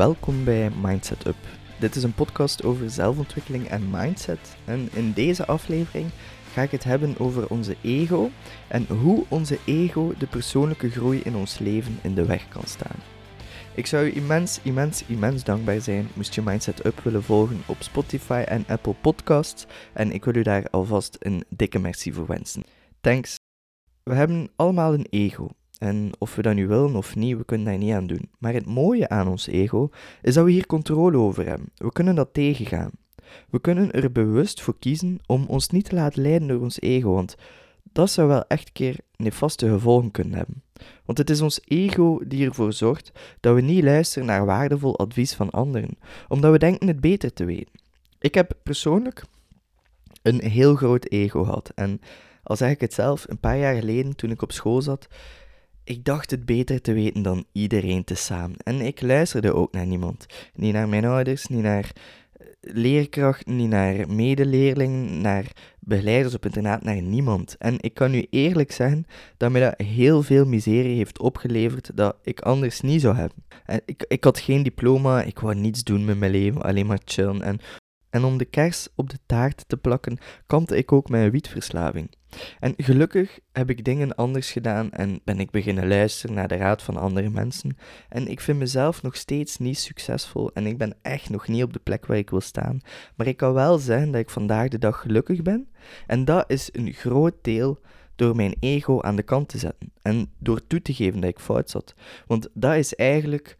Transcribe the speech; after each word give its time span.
Welkom 0.00 0.44
bij 0.44 0.70
Mindset 0.82 1.26
Up. 1.26 1.36
Dit 1.78 1.96
is 1.96 2.02
een 2.02 2.14
podcast 2.14 2.64
over 2.64 2.90
zelfontwikkeling 2.90 3.68
en 3.68 3.90
mindset. 3.90 4.56
En 4.64 4.88
in 4.92 5.12
deze 5.12 5.46
aflevering 5.46 6.10
ga 6.52 6.62
ik 6.62 6.70
het 6.70 6.84
hebben 6.84 7.18
over 7.18 7.48
onze 7.48 7.76
ego 7.82 8.30
en 8.68 8.86
hoe 8.86 9.24
onze 9.28 9.58
ego 9.64 10.14
de 10.18 10.26
persoonlijke 10.26 10.90
groei 10.90 11.20
in 11.24 11.36
ons 11.36 11.58
leven 11.58 11.98
in 12.02 12.14
de 12.14 12.24
weg 12.24 12.48
kan 12.48 12.62
staan. 12.66 12.96
Ik 13.74 13.86
zou 13.86 14.06
u 14.06 14.14
immens, 14.14 14.60
immens, 14.62 15.04
immens 15.06 15.44
dankbaar 15.44 15.80
zijn 15.80 16.08
moest 16.14 16.34
je 16.34 16.42
Mindset 16.42 16.84
Up 16.86 17.00
willen 17.00 17.22
volgen 17.22 17.62
op 17.66 17.76
Spotify 17.82 18.44
en 18.46 18.64
Apple 18.68 18.94
Podcasts. 19.00 19.66
En 19.92 20.12
ik 20.12 20.24
wil 20.24 20.36
u 20.36 20.42
daar 20.42 20.70
alvast 20.70 21.16
een 21.18 21.44
dikke 21.48 21.78
merci 21.78 22.12
voor 22.12 22.26
wensen. 22.26 22.64
Thanks. 23.00 23.34
We 24.02 24.14
hebben 24.14 24.50
allemaal 24.56 24.94
een 24.94 25.06
ego. 25.10 25.48
En 25.80 26.10
of 26.18 26.34
we 26.34 26.42
dat 26.42 26.54
nu 26.54 26.66
willen 26.66 26.96
of 26.96 27.16
niet, 27.16 27.36
we 27.36 27.44
kunnen 27.44 27.66
daar 27.66 27.78
niet 27.78 27.92
aan 27.92 28.06
doen. 28.06 28.30
Maar 28.38 28.52
het 28.52 28.66
mooie 28.66 29.08
aan 29.08 29.28
ons 29.28 29.46
ego 29.46 29.88
is 30.22 30.34
dat 30.34 30.44
we 30.44 30.50
hier 30.50 30.66
controle 30.66 31.16
over 31.16 31.46
hebben. 31.46 31.72
We 31.76 31.92
kunnen 31.92 32.14
dat 32.14 32.34
tegengaan. 32.34 32.90
We 33.50 33.60
kunnen 33.60 33.92
er 33.92 34.12
bewust 34.12 34.62
voor 34.62 34.78
kiezen 34.78 35.18
om 35.26 35.44
ons 35.46 35.68
niet 35.68 35.84
te 35.84 35.94
laten 35.94 36.22
leiden 36.22 36.48
door 36.48 36.60
ons 36.60 36.80
ego, 36.80 37.12
want 37.12 37.36
dat 37.92 38.10
zou 38.10 38.28
wel 38.28 38.44
echt 38.46 38.66
een 38.66 38.72
keer 38.72 38.96
nefaste 39.16 39.68
gevolgen 39.68 40.10
kunnen 40.10 40.34
hebben. 40.34 40.62
Want 41.04 41.18
het 41.18 41.30
is 41.30 41.40
ons 41.40 41.60
ego 41.64 42.20
die 42.26 42.46
ervoor 42.46 42.72
zorgt 42.72 43.12
dat 43.40 43.54
we 43.54 43.60
niet 43.60 43.84
luisteren 43.84 44.26
naar 44.26 44.46
waardevol 44.46 44.98
advies 44.98 45.34
van 45.34 45.50
anderen, 45.50 45.98
omdat 46.28 46.52
we 46.52 46.58
denken 46.58 46.86
het 46.86 47.00
beter 47.00 47.32
te 47.32 47.44
weten. 47.44 47.80
Ik 48.18 48.34
heb 48.34 48.52
persoonlijk 48.62 49.24
een 50.22 50.40
heel 50.40 50.74
groot 50.74 51.10
ego 51.10 51.44
gehad. 51.44 51.72
En 51.74 52.00
al 52.42 52.56
zeg 52.56 52.70
ik 52.70 52.80
het 52.80 52.94
zelf, 52.94 53.24
een 53.28 53.40
paar 53.40 53.58
jaar 53.58 53.74
geleden 53.74 54.16
toen 54.16 54.30
ik 54.30 54.42
op 54.42 54.52
school 54.52 54.82
zat, 54.82 55.08
ik 55.90 56.04
dacht 56.04 56.30
het 56.30 56.46
beter 56.46 56.80
te 56.80 56.92
weten 56.92 57.22
dan 57.22 57.44
iedereen 57.52 58.04
tezamen. 58.04 58.56
En 58.56 58.80
ik 58.80 59.00
luisterde 59.00 59.54
ook 59.54 59.72
naar 59.72 59.86
niemand. 59.86 60.26
Niet 60.54 60.72
naar 60.72 60.88
mijn 60.88 61.04
ouders, 61.04 61.46
niet 61.46 61.62
naar 61.62 61.92
eh, 62.32 62.46
leerkracht, 62.60 63.46
niet 63.46 63.68
naar 63.68 64.10
medeleerlingen, 64.10 65.20
naar 65.20 65.52
begeleiders 65.80 66.34
op 66.34 66.44
internaat, 66.44 66.82
naar 66.82 67.02
niemand. 67.02 67.56
En 67.58 67.76
ik 67.80 67.94
kan 67.94 68.10
nu 68.10 68.26
eerlijk 68.30 68.72
zeggen 68.72 69.06
dat 69.36 69.50
me 69.50 69.60
dat 69.60 69.86
heel 69.86 70.22
veel 70.22 70.44
miserie 70.44 70.96
heeft 70.96 71.18
opgeleverd 71.18 71.90
dat 71.94 72.16
ik 72.22 72.40
anders 72.40 72.80
niet 72.80 73.00
zou 73.00 73.16
hebben. 73.16 73.44
En 73.64 73.80
ik, 73.84 74.04
ik 74.08 74.24
had 74.24 74.38
geen 74.38 74.62
diploma, 74.62 75.22
ik 75.22 75.38
wou 75.38 75.54
niets 75.54 75.84
doen 75.84 76.04
met 76.04 76.18
mijn 76.18 76.32
leven, 76.32 76.62
alleen 76.62 76.86
maar 76.86 77.00
chillen. 77.04 77.42
En, 77.42 77.58
en 78.10 78.24
om 78.24 78.38
de 78.38 78.44
kers 78.44 78.88
op 78.94 79.10
de 79.10 79.18
taart 79.26 79.64
te 79.66 79.76
plakken, 79.76 80.18
kampte 80.46 80.76
ik 80.76 80.92
ook 80.92 81.08
een 81.08 81.30
wietverslaving. 81.30 82.10
En 82.60 82.74
gelukkig 82.76 83.38
heb 83.52 83.70
ik 83.70 83.84
dingen 83.84 84.14
anders 84.14 84.52
gedaan 84.52 84.90
en 84.90 85.20
ben 85.24 85.40
ik 85.40 85.50
beginnen 85.50 85.88
luisteren 85.88 86.34
naar 86.34 86.48
de 86.48 86.56
raad 86.56 86.82
van 86.82 86.96
andere 86.96 87.30
mensen. 87.30 87.76
En 88.08 88.28
ik 88.28 88.40
vind 88.40 88.58
mezelf 88.58 89.02
nog 89.02 89.16
steeds 89.16 89.58
niet 89.58 89.78
succesvol 89.78 90.50
en 90.52 90.66
ik 90.66 90.78
ben 90.78 90.96
echt 91.02 91.30
nog 91.30 91.48
niet 91.48 91.62
op 91.62 91.72
de 91.72 91.78
plek 91.78 92.06
waar 92.06 92.16
ik 92.16 92.30
wil 92.30 92.40
staan. 92.40 92.80
Maar 93.16 93.26
ik 93.26 93.36
kan 93.36 93.52
wel 93.52 93.78
zeggen 93.78 94.10
dat 94.10 94.20
ik 94.20 94.30
vandaag 94.30 94.68
de 94.68 94.78
dag 94.78 95.00
gelukkig 95.00 95.42
ben. 95.42 95.68
En 96.06 96.24
dat 96.24 96.50
is 96.50 96.68
een 96.72 96.92
groot 96.92 97.34
deel 97.42 97.80
door 98.16 98.36
mijn 98.36 98.56
ego 98.60 99.00
aan 99.00 99.16
de 99.16 99.22
kant 99.22 99.48
te 99.48 99.58
zetten 99.58 99.92
en 100.02 100.32
door 100.38 100.66
toe 100.66 100.82
te 100.82 100.94
geven 100.94 101.20
dat 101.20 101.30
ik 101.30 101.38
fout 101.38 101.70
zat. 101.70 101.94
Want 102.26 102.48
dat 102.54 102.74
is 102.74 102.94
eigenlijk 102.94 103.56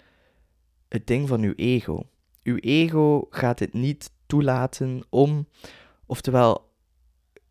het 0.89 1.07
ding 1.07 1.29
van 1.29 1.43
uw 1.43 1.55
ego. 1.57 2.03
Uw 2.43 2.57
ego 2.57 3.27
gaat 3.31 3.59
het 3.59 3.73
niet 3.73 4.11
toelaten 4.31 5.03
om, 5.09 5.47
oftewel 6.07 6.69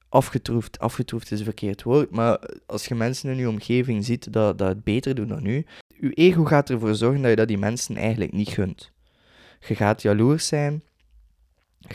afgetroefd. 0.09 0.79
Afgetroefd 0.79 1.31
is 1.31 1.39
een 1.39 1.45
verkeerd 1.45 1.83
woord, 1.83 2.11
maar 2.11 2.39
als 2.65 2.85
je 2.85 2.95
mensen 2.95 3.29
in 3.29 3.37
je 3.37 3.49
omgeving 3.49 4.05
ziet 4.05 4.33
dat, 4.33 4.57
dat 4.57 4.67
het 4.67 4.83
beter 4.83 5.15
doen 5.15 5.27
dan 5.27 5.45
u, 5.45 5.65
je 5.99 6.13
ego 6.13 6.43
gaat 6.45 6.69
ervoor 6.69 6.95
zorgen 6.95 7.21
dat 7.21 7.29
je 7.29 7.35
dat 7.35 7.47
die 7.47 7.57
mensen 7.57 7.95
eigenlijk 7.95 8.31
niet 8.31 8.49
gunt. 8.49 8.91
Je 9.67 9.75
gaat 9.75 10.01
jaloers 10.01 10.47
zijn, 10.47 10.83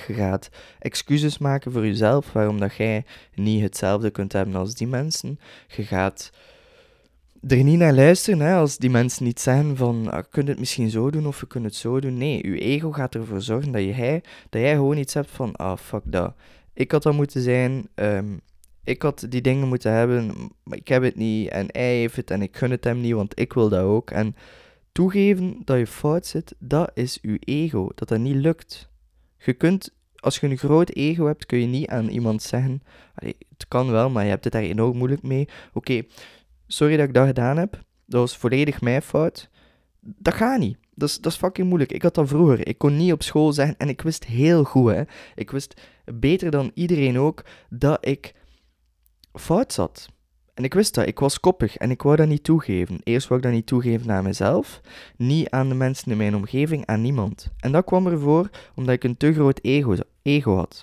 je 0.06 0.14
gaat 0.14 0.48
excuses 0.78 1.38
maken 1.38 1.72
voor 1.72 1.86
jezelf 1.86 2.32
waarom 2.32 2.60
dat 2.60 2.74
jij 2.74 3.04
niet 3.34 3.62
hetzelfde 3.62 4.10
kunt 4.10 4.32
hebben 4.32 4.54
als 4.54 4.74
die 4.74 4.86
mensen. 4.86 5.38
Je 5.76 5.82
gaat 5.82 6.30
er 7.48 7.62
niet 7.62 7.78
naar 7.78 7.94
luisteren 7.94 8.40
hè, 8.40 8.54
als 8.54 8.76
die 8.76 8.90
mensen 8.90 9.24
niet 9.24 9.40
zeggen 9.40 9.76
van 9.76 10.10
ah, 10.10 10.24
kun 10.30 10.44
je 10.44 10.50
het 10.50 10.58
misschien 10.58 10.90
zo 10.90 11.10
doen 11.10 11.26
of 11.26 11.40
we 11.40 11.46
kunnen 11.46 11.68
het 11.68 11.78
zo 11.78 12.00
doen. 12.00 12.16
Nee, 12.16 12.50
je 12.50 12.58
ego 12.58 12.92
gaat 12.92 13.14
ervoor 13.14 13.42
zorgen 13.42 13.72
dat, 13.72 13.82
je, 13.82 14.20
dat 14.50 14.60
jij 14.60 14.74
gewoon 14.74 14.98
iets 14.98 15.14
hebt 15.14 15.30
van 15.30 15.56
ah 15.56 15.76
fuck 15.76 16.02
dat 16.04 16.34
ik 16.74 16.90
had 16.90 17.02
dat 17.02 17.14
moeten 17.14 17.42
zijn. 17.42 17.88
Um, 17.94 18.40
ik 18.84 19.02
had 19.02 19.26
die 19.28 19.40
dingen 19.40 19.68
moeten 19.68 19.92
hebben, 19.92 20.50
maar 20.62 20.78
ik 20.78 20.88
heb 20.88 21.02
het 21.02 21.16
niet. 21.16 21.48
En 21.48 21.66
hij 21.72 21.96
heeft 21.96 22.16
het 22.16 22.30
en 22.30 22.42
ik 22.42 22.56
gun 22.56 22.70
het 22.70 22.84
hem 22.84 23.00
niet, 23.00 23.12
want 23.12 23.40
ik 23.40 23.52
wil 23.52 23.68
dat 23.68 23.82
ook. 23.82 24.10
En 24.10 24.36
toegeven 24.92 25.62
dat 25.64 25.78
je 25.78 25.86
fout 25.86 26.26
zit, 26.26 26.54
dat 26.58 26.90
is 26.94 27.18
je 27.22 27.38
ego. 27.38 27.88
Dat 27.94 28.08
dat 28.08 28.18
niet 28.18 28.34
lukt. 28.34 28.90
Je 29.38 29.52
kunt, 29.52 29.94
als 30.16 30.38
je 30.38 30.46
een 30.46 30.58
groot 30.58 30.90
ego 30.90 31.26
hebt, 31.26 31.46
kun 31.46 31.58
je 31.58 31.66
niet 31.66 31.88
aan 31.88 32.08
iemand 32.08 32.42
zeggen. 32.42 32.82
het 33.14 33.68
kan 33.68 33.90
wel, 33.90 34.10
maar 34.10 34.24
je 34.24 34.30
hebt 34.30 34.44
het 34.44 34.52
daar 34.52 34.62
enorm 34.62 34.96
moeilijk 34.96 35.22
mee. 35.22 35.48
Oké, 35.72 36.02
sorry 36.74 36.96
dat 36.96 37.08
ik 37.08 37.14
dat 37.14 37.26
gedaan 37.26 37.56
heb. 37.56 37.72
Dat 38.06 38.20
was 38.20 38.36
volledig 38.36 38.80
mijn 38.80 39.02
fout. 39.02 39.48
Dat 40.00 40.34
gaat 40.34 40.58
niet. 40.58 40.76
Dat 40.94 41.08
is, 41.08 41.18
dat 41.18 41.32
is 41.32 41.38
fucking 41.38 41.68
moeilijk. 41.68 41.92
Ik 41.92 42.02
had 42.02 42.14
dat 42.14 42.28
vroeger. 42.28 42.66
Ik 42.66 42.78
kon 42.78 42.96
niet 42.96 43.12
op 43.12 43.22
school 43.22 43.52
zeggen 43.52 43.76
en 43.76 43.88
ik 43.88 44.00
wist 44.00 44.24
heel 44.24 44.64
goed, 44.64 44.90
hè. 44.90 45.02
Ik 45.34 45.50
wist 45.50 45.80
beter 46.14 46.50
dan 46.50 46.70
iedereen 46.74 47.18
ook 47.18 47.44
dat 47.70 48.06
ik 48.06 48.34
fout 49.32 49.72
zat. 49.72 50.08
En 50.54 50.64
ik 50.64 50.74
wist 50.74 50.94
dat, 50.94 51.06
ik 51.06 51.18
was 51.18 51.40
koppig 51.40 51.76
en 51.76 51.90
ik 51.90 52.02
wou 52.02 52.16
dat 52.16 52.28
niet 52.28 52.44
toegeven. 52.44 53.00
Eerst 53.02 53.28
wou 53.28 53.40
ik 53.40 53.46
dat 53.46 53.54
niet 53.54 53.66
toegeven 53.66 54.10
aan 54.10 54.24
mezelf, 54.24 54.80
niet 55.16 55.50
aan 55.50 55.68
de 55.68 55.74
mensen 55.74 56.10
in 56.10 56.16
mijn 56.16 56.34
omgeving, 56.36 56.86
aan 56.86 57.00
niemand. 57.00 57.48
En 57.58 57.72
dat 57.72 57.84
kwam 57.84 58.06
ervoor 58.06 58.50
omdat 58.74 58.94
ik 58.94 59.04
een 59.04 59.16
te 59.16 59.32
groot 59.32 59.58
ego, 59.62 59.96
ego 60.22 60.56
had. 60.56 60.82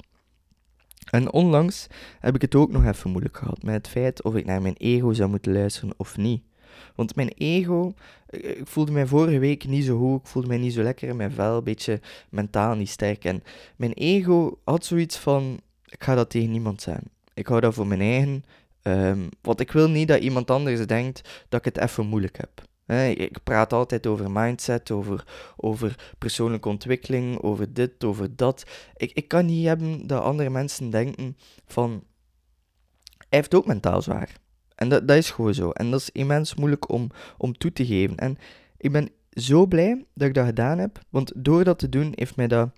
En 1.12 1.32
onlangs 1.32 1.88
heb 2.20 2.36
ik 2.36 2.42
het 2.42 2.56
ook 2.56 2.72
nog 2.72 2.86
even 2.86 3.10
moeilijk 3.10 3.38
gehad 3.38 3.64
met 3.64 3.74
het 3.74 3.88
feit 3.88 4.24
of 4.24 4.36
ik 4.36 4.46
naar 4.46 4.62
mijn 4.62 4.76
ego 4.78 5.14
zou 5.14 5.30
moeten 5.30 5.54
luisteren 5.54 5.94
of 5.98 6.18
niet. 6.18 6.44
Want 6.96 7.16
mijn 7.16 7.32
ego, 7.38 7.94
ik 8.30 8.68
voelde 8.68 8.92
mij 8.92 9.06
vorige 9.06 9.40
week 9.40 9.68
niet 9.68 9.86
zo 9.86 9.98
goed, 9.98 10.20
ik 10.20 10.28
voelde 10.28 10.48
mij 10.48 10.58
niet 10.58 10.74
zo 10.74 10.82
lekker 10.82 11.16
mijn 11.16 11.32
vel, 11.32 11.58
een 11.58 11.64
beetje 11.64 12.00
mentaal 12.30 12.76
niet 12.76 12.90
sterk. 12.90 13.26
En 13.26 13.44
mijn 13.76 13.94
ego 13.94 14.60
had 14.64 14.86
zoiets 14.86 15.18
van, 15.18 15.60
ik 15.86 16.04
ga 16.04 16.16
dat 16.16 16.30
tegen 16.30 16.52
niemand 16.52 16.82
zijn. 16.82 17.04
Ik 17.34 17.48
hou 17.48 17.62
dat 17.62 17.74
voor 17.74 17.88
mijn 17.88 18.02
eigen, 18.02 18.44
um, 18.84 19.30
want 19.42 19.60
ik 19.60 19.72
wil 19.72 19.90
niet 19.90 20.08
dat 20.08 20.22
iemand 20.22 20.52
anders 20.52 20.88
denkt 20.88 21.46
dat 21.50 21.66
ik 21.66 21.76
het 21.76 21.84
even 21.84 22.08
moeilijk 22.08 22.38
heb. 22.38 22.70
Ik 23.00 23.44
praat 23.44 23.74
altijd 23.74 24.08
over 24.08 24.32
mindset, 24.32 24.92
over, 24.92 25.24
over 25.58 26.14
persoonlijke 26.18 26.70
ontwikkeling, 26.70 27.42
over 27.42 27.74
dit, 27.74 28.04
over 28.04 28.36
dat. 28.36 28.64
Ik, 28.96 29.12
ik 29.12 29.28
kan 29.28 29.46
niet 29.46 29.66
hebben 29.66 30.08
dat 30.08 30.24
andere 30.24 30.50
mensen 30.50 30.90
denken 30.90 31.38
van, 31.66 32.04
hij 33.18 33.40
heeft 33.40 33.56
ook 33.56 33.66
mentaal 33.66 34.02
zwaar. 34.02 34.40
En 34.76 34.90
dat, 34.90 35.08
dat 35.08 35.18
is 35.18 35.30
gewoon 35.30 35.54
zo. 35.54 35.70
En 35.70 35.92
dat 35.92 36.00
is 36.00 36.10
immens 36.10 36.56
moeilijk 36.56 36.92
om, 36.92 37.10
om 37.38 37.58
toe 37.58 37.74
te 37.74 37.86
geven. 37.86 38.18
En 38.18 38.38
ik 38.78 38.92
ben 38.92 39.10
zo 39.30 39.66
blij 39.66 40.06
dat 40.14 40.28
ik 40.28 40.34
dat 40.34 40.46
gedaan 40.46 40.78
heb, 40.78 41.00
want 41.10 41.32
door 41.36 41.64
dat 41.64 41.80
te 41.80 41.90
doen 41.90 42.12
heeft 42.16 42.36
mij 42.36 42.48
dat 42.48 42.70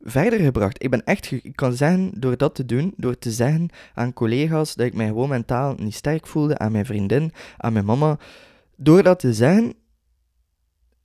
verder 0.00 0.38
gebracht. 0.38 0.82
Ik 0.82 0.90
ben 0.90 1.04
echt, 1.04 1.30
ik 1.30 1.56
kan 1.56 1.72
zeggen, 1.72 2.10
door 2.14 2.36
dat 2.36 2.54
te 2.54 2.64
doen, 2.64 2.92
door 2.96 3.18
te 3.18 3.30
zeggen 3.30 3.68
aan 3.94 4.12
collega's 4.12 4.74
dat 4.74 4.86
ik 4.86 4.94
mij 4.94 5.06
gewoon 5.06 5.28
mentaal 5.28 5.74
niet 5.74 5.94
sterk 5.94 6.26
voelde, 6.26 6.58
aan 6.58 6.72
mijn 6.72 6.86
vriendin, 6.86 7.32
aan 7.56 7.72
mijn 7.72 7.84
mama, 7.84 8.18
door 8.82 9.02
dat 9.02 9.18
te 9.18 9.34
zeggen 9.34 9.74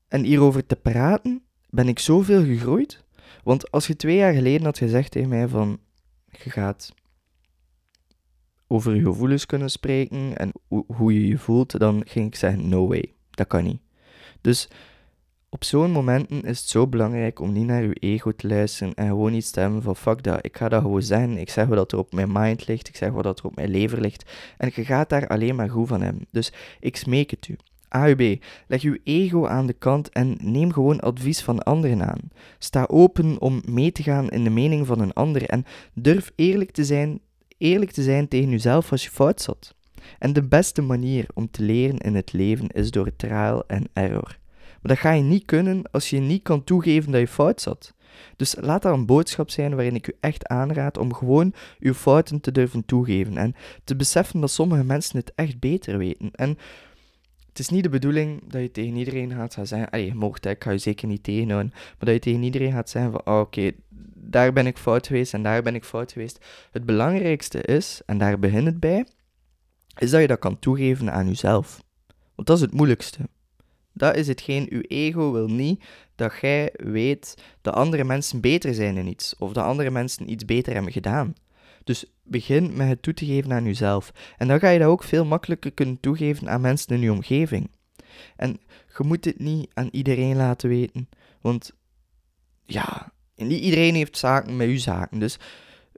en 0.08 0.24
hierover 0.24 0.66
te 0.66 0.76
praten, 0.76 1.44
ben 1.70 1.88
ik 1.88 2.00
zoveel 2.00 2.44
gegroeid. 2.44 3.04
Want 3.44 3.72
als 3.72 3.88
je 3.88 3.96
twee 3.96 4.16
jaar 4.16 4.34
geleden 4.34 4.66
had 4.66 4.78
gezegd 4.78 5.12
tegen 5.12 5.30
mij 5.30 5.48
van, 5.48 5.80
je 6.44 6.50
gaat 6.50 6.94
over 8.68 8.96
je 8.96 9.02
gevoelens 9.02 9.46
kunnen 9.46 9.70
spreken 9.70 10.38
en 10.38 10.52
hoe 10.68 11.14
je 11.14 11.28
je 11.28 11.38
voelt, 11.38 11.80
dan 11.80 12.04
ging 12.08 12.28
ik 12.28 12.36
zeggen: 12.36 12.70
no 12.70 12.88
way, 12.88 13.14
dat 13.30 13.48
kan 13.48 13.64
niet. 13.64 13.82
Dus 14.42 14.68
op 15.56 15.64
zo'n 15.64 15.92
momenten 15.92 16.42
is 16.42 16.60
het 16.60 16.70
zo 16.70 16.88
belangrijk 16.88 17.40
om 17.40 17.52
niet 17.52 17.66
naar 17.66 17.84
je 17.84 17.94
ego 17.94 18.32
te 18.32 18.48
luisteren 18.48 18.94
en 18.94 19.08
gewoon 19.08 19.34
iets 19.34 19.52
te 19.52 19.60
hebben 19.60 19.82
van 19.82 19.96
fuck 19.96 20.24
dat, 20.24 20.46
ik 20.46 20.58
ga 20.58 20.70
dat 20.70 20.82
gewoon 20.82 21.02
zeggen, 21.02 21.38
ik 21.38 21.50
zeg 21.50 21.68
wat 21.68 21.92
er 21.92 21.98
op 21.98 22.14
mijn 22.14 22.32
mind 22.32 22.68
ligt, 22.68 22.88
ik 22.88 22.96
zeg 22.96 23.10
wat 23.10 23.40
er 23.40 23.46
op 23.46 23.56
mijn 23.56 23.70
lever 23.70 24.02
ligt 24.02 24.32
en 24.58 24.72
je 24.74 24.86
gaat 24.86 25.10
daar 25.10 25.28
alleen 25.28 25.56
maar 25.56 25.70
goed 25.70 25.88
van 25.88 26.02
hebben. 26.02 26.28
Dus 26.32 26.54
ik 26.80 26.96
smeek 26.96 27.32
het 27.32 27.48
u. 27.48 27.56
AUB, 27.90 28.44
leg 28.68 28.82
uw 28.82 28.98
ego 29.04 29.48
aan 29.48 29.66
de 29.66 29.74
kant 29.74 30.10
en 30.10 30.38
neem 30.42 30.74
gewoon 30.74 31.00
advies 31.00 31.42
van 31.42 31.64
anderen 31.64 32.08
aan. 32.08 32.30
Sta 32.58 32.86
open 32.90 33.42
om 33.42 33.62
mee 33.66 33.92
te 33.92 34.04
gaan 34.04 34.30
in 34.30 34.44
de 34.44 34.50
mening 34.50 34.88
van 34.88 35.00
een 35.00 35.14
ander 35.14 35.50
en 35.50 35.66
durf 35.94 36.32
eerlijk 36.36 36.72
te 36.72 36.86
zijn 36.86 37.20
eerlijk 37.58 37.92
te 37.92 38.04
zijn 38.04 38.28
tegen 38.28 38.50
jezelf 38.50 38.92
als 38.92 39.04
je 39.04 39.10
fout 39.10 39.42
zat. 39.42 39.76
En 40.20 40.34
de 40.34 40.48
beste 40.48 40.82
manier 40.82 41.26
om 41.34 41.52
te 41.52 41.64
leren 41.64 41.98
in 41.98 42.16
het 42.16 42.34
leven 42.34 42.68
is 42.68 42.92
door 42.92 43.16
trial 43.16 43.64
en 43.68 43.88
error. 43.94 44.38
Maar 44.86 44.96
dat 44.96 45.04
ga 45.04 45.12
je 45.12 45.22
niet 45.22 45.46
kunnen 45.46 45.92
als 45.92 46.10
je 46.10 46.20
niet 46.20 46.44
kan 46.44 46.64
toegeven 46.64 47.12
dat 47.12 47.22
je 47.22 47.28
fout 47.28 47.62
zat. 47.62 47.94
Dus 48.36 48.56
laat 48.60 48.82
dat 48.82 48.94
een 48.94 49.06
boodschap 49.06 49.50
zijn 49.50 49.76
waarin 49.76 49.96
ik 49.96 50.08
u 50.08 50.16
echt 50.20 50.48
aanraad 50.48 50.98
om 50.98 51.14
gewoon 51.14 51.54
uw 51.80 51.94
fouten 51.94 52.42
te 52.42 52.52
durven 52.52 52.86
toegeven 52.86 53.38
en 53.38 53.56
te 53.84 53.96
beseffen 53.96 54.40
dat 54.40 54.52
sommige 54.52 54.84
mensen 54.84 55.18
het 55.18 55.32
echt 55.36 55.60
beter 55.60 55.98
weten. 55.98 56.32
En 56.32 56.58
het 57.48 57.60
is 57.60 57.70
niet 57.70 57.84
de 57.84 57.90
bedoeling 57.90 58.52
dat 58.52 58.62
je 58.62 58.72
tegen 58.72 58.96
iedereen 58.96 59.32
gaat 59.32 59.54
zeggen, 59.54 59.90
allee, 59.90 60.06
je 60.06 60.16
mocht, 60.16 60.46
ik 60.46 60.64
ga 60.64 60.72
je 60.72 60.78
zeker 60.78 61.08
niet 61.08 61.24
tegenhouden, 61.24 61.72
maar 61.74 61.96
dat 61.98 62.14
je 62.14 62.20
tegen 62.20 62.44
iedereen 62.44 62.72
gaat 62.72 62.90
zeggen 62.90 63.12
van, 63.12 63.22
oh, 63.34 63.40
oké, 63.40 63.72
daar 64.16 64.54
ben 64.54 64.68
ik 64.68 64.78
fout 64.78 65.08
geweest 65.08 65.34
en 65.34 65.44
daar 65.44 65.64
ben 65.64 65.76
ik 65.76 65.86
fout 65.86 66.12
geweest. 66.12 66.46
Het 66.72 66.86
belangrijkste 66.86 67.62
is, 67.62 68.02
en 68.06 68.18
daar 68.18 68.40
begint 68.40 68.66
het 68.66 68.80
bij, 68.80 69.08
is 69.98 70.10
dat 70.10 70.22
je 70.22 70.28
dat 70.28 70.40
kan 70.40 70.60
toegeven 70.60 71.12
aan 71.14 71.28
jezelf. 71.28 71.84
Want 72.36 72.48
dat 72.48 72.58
is 72.58 72.64
het 72.64 72.74
moeilijkste. 72.74 73.20
Dat 73.98 74.16
is 74.16 74.28
hetgeen, 74.28 74.68
uw 74.70 74.82
ego 74.82 75.32
wil 75.32 75.48
niet 75.48 75.84
dat 76.16 76.34
jij 76.42 76.74
weet 76.74 77.36
dat 77.62 77.74
andere 77.74 78.04
mensen 78.04 78.42
beter 78.42 78.74
zijn 78.74 78.98
in 78.98 79.08
iets, 79.08 79.36
of 79.38 79.54
dat 79.54 79.64
andere 79.64 79.92
mensen 79.92 80.32
iets 80.32 80.46
beter 80.46 80.74
hebben 80.74 80.92
gedaan. 80.92 81.34
Dus 81.84 82.06
begin 82.24 82.76
met 82.76 82.88
het 82.88 83.02
toe 83.02 83.14
te 83.14 83.26
geven 83.26 83.54
aan 83.54 83.64
jezelf. 83.64 84.12
En 84.38 84.48
dan 84.48 84.60
ga 84.60 84.70
je 84.70 84.80
dat 84.80 84.88
ook 84.88 85.04
veel 85.04 85.26
makkelijker 85.26 85.72
kunnen 85.72 86.00
toegeven 86.00 86.50
aan 86.50 86.62
mensen 86.62 86.96
in 86.96 87.02
je 87.02 87.12
omgeving. 87.12 87.70
En 88.36 88.60
je 88.98 89.04
moet 89.04 89.26
het 89.26 89.40
niet 89.40 89.72
aan 89.74 89.90
iedereen 89.92 90.36
laten 90.36 90.70
weten, 90.70 91.10
want 91.42 91.72
ja, 92.66 93.12
niet 93.36 93.62
iedereen 93.62 93.96
heeft 93.96 94.18
zaken 94.18 94.56
met 94.56 94.70
je 94.70 94.78
zaken. 94.78 95.20
Dus 95.20 95.38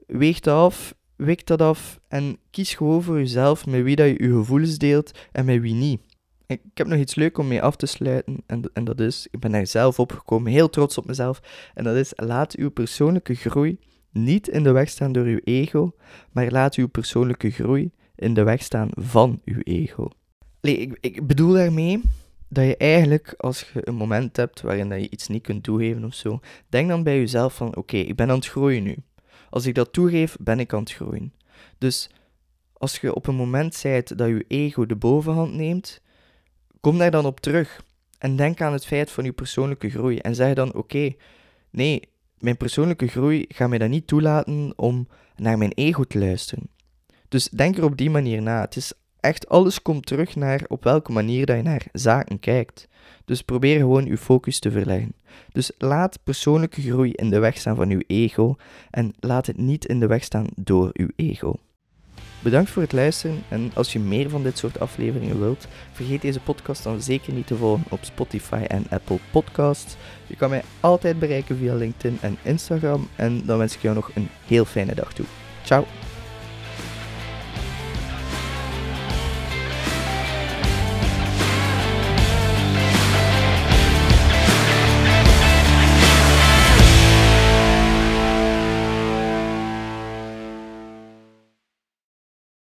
weeg 0.06 0.40
dat 0.40 0.56
af, 0.56 0.94
wik 1.16 1.46
dat 1.46 1.62
af 1.62 2.00
en 2.08 2.38
kies 2.50 2.74
gewoon 2.74 3.02
voor 3.02 3.18
jezelf 3.18 3.66
met 3.66 3.82
wie 3.82 3.96
dat 3.96 4.06
je 4.06 4.22
je 4.22 4.32
gevoelens 4.32 4.78
deelt 4.78 5.18
en 5.32 5.44
met 5.44 5.60
wie 5.60 5.74
niet. 5.74 6.00
Ik, 6.48 6.60
heb 6.74 6.86
nog 6.86 6.98
iets 6.98 7.14
leuk 7.14 7.38
om 7.38 7.48
mee 7.48 7.62
af 7.62 7.76
te 7.76 7.86
sluiten 7.86 8.42
en, 8.46 8.70
en 8.72 8.84
dat 8.84 9.00
is, 9.00 9.28
ik 9.30 9.40
ben 9.40 9.52
daar 9.52 9.66
zelf 9.66 9.98
opgekomen, 9.98 10.52
heel 10.52 10.70
trots 10.70 10.98
op 10.98 11.06
mezelf, 11.06 11.40
en 11.74 11.84
dat 11.84 11.96
is 11.96 12.12
laat 12.16 12.56
uw 12.56 12.70
persoonlijke 12.70 13.34
groei 13.34 13.78
niet 14.10 14.48
in 14.48 14.62
de 14.62 14.72
weg 14.72 14.88
staan 14.88 15.12
door 15.12 15.24
uw 15.24 15.40
ego, 15.44 15.92
maar 16.32 16.50
laat 16.50 16.74
uw 16.74 16.88
persoonlijke 16.88 17.50
groei 17.50 17.90
in 18.14 18.34
de 18.34 18.42
weg 18.42 18.62
staan 18.62 18.88
van 18.92 19.40
uw 19.44 19.60
ego. 19.62 20.10
Ik, 20.60 20.98
ik 21.00 21.26
bedoel 21.26 21.52
daarmee 21.52 22.02
dat 22.48 22.64
je 22.64 22.76
eigenlijk, 22.76 23.34
als 23.36 23.70
je 23.72 23.88
een 23.88 23.94
moment 23.94 24.36
hebt 24.36 24.60
waarin 24.60 24.88
dat 24.88 25.00
je 25.00 25.10
iets 25.10 25.28
niet 25.28 25.42
kunt 25.42 25.62
toegeven 25.62 26.04
of 26.04 26.14
zo, 26.14 26.40
denk 26.68 26.88
dan 26.88 27.02
bij 27.02 27.18
jezelf 27.18 27.54
van, 27.54 27.76
oké, 27.76 27.96
ik 27.96 28.16
ben 28.16 28.30
aan 28.30 28.36
het 28.36 28.48
groeien 28.48 28.82
nu. 28.82 28.96
Als 29.50 29.66
ik 29.66 29.74
dat 29.74 29.92
toegeef, 29.92 30.36
ben 30.40 30.60
ik 30.60 30.72
aan 30.72 30.80
het 30.80 30.92
groeien. 30.92 31.32
Dus 31.78 32.10
als 32.72 32.98
je 32.98 33.14
op 33.14 33.26
een 33.26 33.34
moment 33.34 33.74
zijt 33.74 34.18
dat 34.18 34.28
je 34.28 34.44
ego 34.48 34.86
de 34.86 34.96
bovenhand 34.96 35.54
neemt, 35.54 36.00
kom 36.88 36.98
daar 36.98 37.10
dan 37.10 37.26
op 37.26 37.40
terug. 37.40 37.82
En 38.18 38.36
denk 38.36 38.60
aan 38.60 38.72
het 38.72 38.86
feit 38.86 39.10
van 39.10 39.24
je 39.24 39.32
persoonlijke 39.32 39.90
groei. 39.90 40.18
En 40.18 40.34
zeg 40.34 40.54
dan, 40.54 40.74
oké, 40.74 41.14
nee, 41.70 42.08
mijn 42.38 42.56
persoonlijke 42.56 43.06
groei 43.06 43.44
gaat 43.48 43.68
mij 43.68 43.78
dat 43.78 43.88
niet 43.88 44.06
toelaten 44.06 44.72
om 44.76 45.08
naar 45.36 45.58
mijn 45.58 45.72
ego 45.72 46.04
te 46.04 46.18
luisteren. 46.18 46.68
Dus 47.28 47.48
denk 47.48 47.76
er 47.76 47.84
op 47.84 47.96
die 47.96 48.10
manier 48.10 48.42
na. 48.42 48.60
Het 48.60 48.76
is 48.76 48.92
echt, 49.20 49.48
alles 49.48 49.82
komt 49.82 50.06
terug 50.06 50.36
naar 50.36 50.64
op 50.68 50.84
welke 50.84 51.12
manier 51.12 51.46
dat 51.46 51.56
je 51.56 51.62
naar 51.62 51.86
zaken 51.92 52.40
kijkt. 52.40 52.88
Dus 53.24 53.42
probeer 53.42 53.78
gewoon 53.78 54.04
je 54.04 54.18
focus 54.18 54.58
te 54.58 54.70
verleggen. 54.70 55.14
Dus 55.52 55.70
laat 55.78 56.18
persoonlijke 56.24 56.80
groei 56.80 57.12
in 57.12 57.30
de 57.30 57.38
weg 57.38 57.56
staan 57.58 57.76
van 57.76 57.90
uw 57.90 58.02
ego 58.06 58.56
en 58.90 59.14
laat 59.20 59.46
het 59.46 59.56
niet 59.56 59.84
in 59.84 60.00
de 60.00 60.06
weg 60.06 60.24
staan 60.24 60.46
door 60.56 60.90
uw 60.92 61.08
ego. 61.16 61.54
Bedankt 62.40 62.70
voor 62.70 62.82
het 62.82 62.92
luisteren 62.92 63.42
en 63.48 63.70
als 63.74 63.92
je 63.92 63.98
meer 63.98 64.30
van 64.30 64.42
dit 64.42 64.58
soort 64.58 64.80
afleveringen 64.80 65.38
wilt, 65.38 65.66
vergeet 65.92 66.22
deze 66.22 66.40
podcast 66.40 66.82
dan 66.82 67.00
zeker 67.00 67.32
niet 67.32 67.46
te 67.46 67.56
volgen 67.56 67.84
op 67.88 67.98
Spotify 68.02 68.64
en 68.68 68.86
Apple 68.90 69.18
Podcasts. 69.30 69.96
Je 70.26 70.36
kan 70.36 70.50
mij 70.50 70.62
altijd 70.80 71.18
bereiken 71.18 71.56
via 71.56 71.74
LinkedIn 71.74 72.18
en 72.20 72.38
Instagram 72.42 73.08
en 73.16 73.42
dan 73.46 73.58
wens 73.58 73.74
ik 73.74 73.82
jou 73.82 73.94
nog 73.94 74.10
een 74.14 74.28
heel 74.46 74.64
fijne 74.64 74.94
dag 74.94 75.12
toe. 75.12 75.26
Ciao! 75.64 75.97